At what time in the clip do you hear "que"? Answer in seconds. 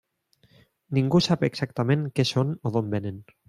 2.17-2.29